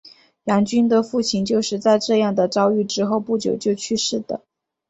[0.45, 4.41] 杨君的父亲就是在这样的遭遇之后不久就去世的。